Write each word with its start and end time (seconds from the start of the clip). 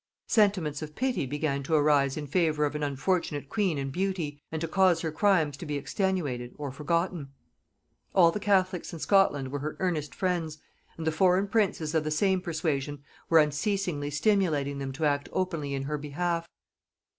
Sentiments 0.25 0.81
of 0.81 0.95
pity 0.95 1.27
began 1.27 1.61
to 1.61 1.75
arise 1.75 2.17
in 2.17 2.25
favor 2.25 2.65
of 2.65 2.73
an 2.73 2.81
unfortunate 2.81 3.49
queen 3.49 3.77
and 3.77 3.91
beauty, 3.91 4.41
and 4.51 4.59
to 4.59 4.67
cause 4.67 5.01
her 5.01 5.11
crimes 5.11 5.55
to 5.55 5.63
be 5.63 5.77
extenuated 5.77 6.55
or 6.57 6.71
forgotten. 6.71 7.29
All 8.15 8.31
the 8.31 8.39
catholics 8.39 8.91
in 8.93 8.97
Scotland 8.97 9.49
were 9.51 9.59
her 9.59 9.77
earnest 9.77 10.15
friends, 10.15 10.57
and 10.97 11.05
the 11.05 11.11
foreign 11.11 11.47
princes 11.47 11.93
of 11.93 12.03
the 12.03 12.09
same 12.09 12.41
persuasion 12.41 13.03
were 13.29 13.37
unceasingly 13.37 14.09
stimulating 14.09 14.79
them 14.79 14.91
to 14.93 15.05
act 15.05 15.29
openly 15.33 15.75
in 15.75 15.83
her 15.83 15.99
behalf. 15.99 16.47